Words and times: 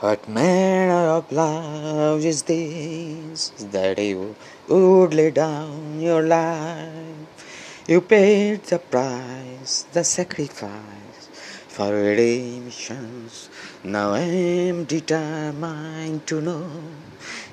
What 0.00 0.28
manner 0.28 1.08
of 1.08 1.32
love 1.32 2.22
is 2.22 2.42
this 2.42 3.48
that 3.72 3.98
you 3.98 4.36
would 4.68 5.14
lay 5.14 5.30
down 5.30 6.02
your 6.02 6.20
life? 6.20 7.80
You 7.88 8.02
paid 8.02 8.64
the 8.64 8.78
price, 8.78 9.86
the 9.94 10.04
sacrifice 10.04 11.30
for 11.68 11.94
redemptions. 11.94 13.48
Now 13.84 14.12
I 14.12 14.28
am 14.68 14.84
determined 14.84 16.26
to 16.26 16.42
know 16.42 16.68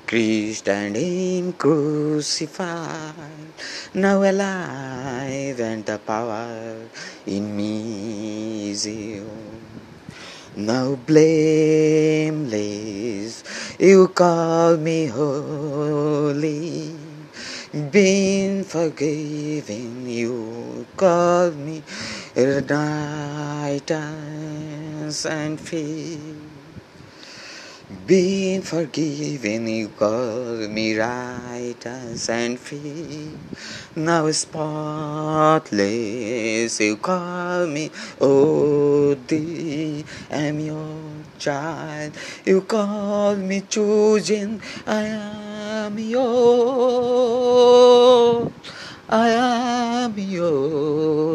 Christ 0.06 0.68
and 0.68 0.96
Him 0.96 1.54
crucified. 1.54 3.54
Now 3.94 4.22
alive 4.22 5.60
and 5.60 5.82
the 5.86 5.96
power 5.96 6.76
in 7.24 7.56
me 7.56 8.70
is 8.70 8.86
you. 8.86 9.53
Now 10.56 10.94
blameless, 10.94 12.52
you 13.76 14.06
call 14.06 14.76
me 14.76 15.06
holy. 15.06 16.94
Been 17.90 18.62
forgiven, 18.62 20.08
you 20.08 20.86
call 20.96 21.50
me 21.50 21.82
righteous 22.36 23.96
and 25.26 25.60
free. 25.60 26.53
Been 27.86 28.62
forgiven, 28.62 29.66
you 29.68 29.90
call 29.90 30.56
me 30.68 30.96
righteous 30.96 32.30
and 32.30 32.58
free. 32.58 33.36
Now 33.94 34.30
spotless, 34.30 35.70
you 36.80 36.96
call 36.96 37.66
me, 37.66 37.90
thee 39.28 40.06
am 40.30 40.60
your 40.60 41.24
child. 41.36 42.16
You 42.46 42.62
call 42.62 43.36
me 43.36 43.60
chosen, 43.60 44.62
I 44.86 45.02
am 45.02 45.98
yours. 45.98 47.34
I 49.10 49.28
am 49.28 50.18
yours. 50.18 51.34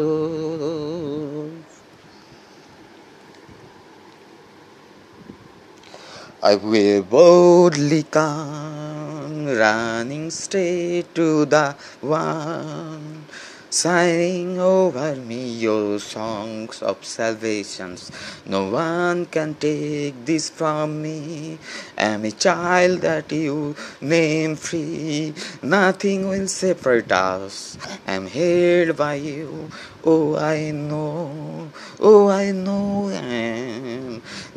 I 6.42 6.54
will 6.54 7.02
boldly 7.02 8.04
come, 8.04 9.44
running 9.44 10.30
straight 10.30 11.14
to 11.14 11.44
the 11.44 11.76
one, 12.00 13.26
signing 13.68 14.58
over 14.58 15.16
me 15.16 15.52
your 15.52 15.98
songs 15.98 16.80
of 16.80 17.04
salvations. 17.04 18.10
No 18.46 18.70
one 18.70 19.26
can 19.26 19.52
take 19.56 20.24
this 20.24 20.48
from 20.48 21.02
me. 21.02 21.58
I'm 21.98 22.24
a 22.24 22.30
child 22.30 23.02
that 23.02 23.30
you 23.30 23.76
name 24.00 24.56
free. 24.56 25.34
Nothing 25.62 26.26
will 26.26 26.48
separate 26.48 27.12
us. 27.12 27.76
I'm 28.06 28.26
held 28.26 28.96
by 28.96 29.16
you. 29.16 29.68
Oh, 30.02 30.38
I 30.38 30.70
know. 30.70 31.68
Oh, 32.00 32.30
I 32.30 32.52
know. 32.52 33.10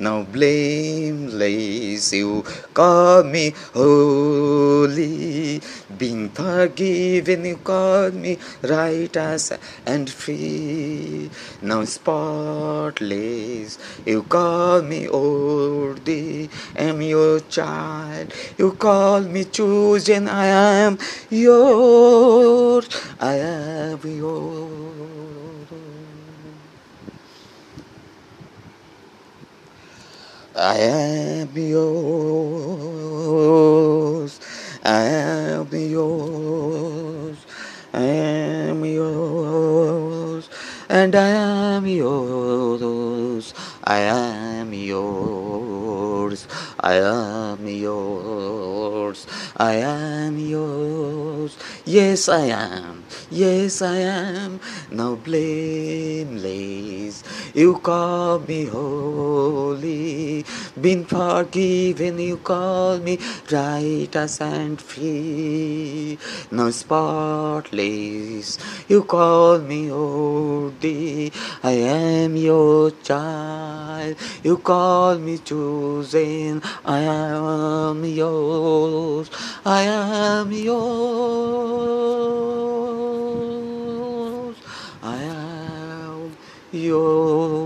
Now 0.03 0.23
blameless, 0.23 2.11
you 2.11 2.43
call 2.73 3.23
me 3.23 3.53
holy. 3.73 5.61
Being 5.97 6.27
forgiven, 6.27 7.45
you 7.45 7.55
call 7.55 8.11
me 8.11 8.37
righteous 8.61 9.53
and 9.85 10.09
free. 10.09 11.29
Now 11.61 11.85
spotless, 11.85 13.79
you 14.05 14.23
call 14.23 14.81
me 14.81 15.07
worthy. 15.07 16.49
Am 16.75 17.01
your 17.01 17.39
child, 17.39 18.33
you 18.57 18.73
call 18.73 19.21
me 19.21 19.45
chosen. 19.45 20.27
I 20.27 20.47
am 20.47 20.99
yours. 21.29 22.89
I 23.21 23.35
am 23.35 23.99
yours. 24.03 24.52
I 30.55 30.77
am 30.77 31.49
yours. 31.57 31.83
I 34.83 35.01
am 35.01 35.67
yours. 35.71 37.37
I 37.91 38.03
am 38.03 38.85
yours. 38.85 40.49
And 40.89 41.15
I 41.15 41.29
am 41.29 41.87
yours. 41.87 43.53
I 43.83 43.99
am 44.01 44.71
yours. 44.73 46.47
I 46.79 46.93
am 46.97 47.67
yours. 47.67 49.25
I 49.57 49.73
am 49.73 50.37
yours. 50.37 51.57
Yes, 51.83 52.29
I 52.29 52.45
am. 52.45 53.03
Yes, 53.31 53.81
I 53.81 53.97
am. 53.97 54.59
Now 54.91 55.15
blameless. 55.15 56.43
You 57.55 57.79
call 57.79 58.37
me 58.39 58.65
holy. 58.65 60.22
Been 60.79 61.05
forgiven. 61.05 62.17
You 62.19 62.37
call 62.37 62.97
me 62.99 63.19
righteous 63.51 64.41
and 64.41 64.81
free. 64.81 66.17
Now 66.51 66.69
spotless. 66.71 68.57
You 68.87 69.03
call 69.03 69.59
me 69.59 69.87
holy. 69.89 71.31
I 71.63 71.71
am 71.71 72.35
your 72.35 72.91
child. 72.91 74.15
You 74.43 74.57
call 74.57 75.19
me 75.19 75.37
chosen. 75.37 76.61
I 76.85 76.99
am 76.99 78.03
yours. 78.03 79.29
I 79.65 79.81
am 79.83 80.51
yours. 80.51 80.73
I 85.01 85.17
am 85.17 86.37
yours. 86.71 87.62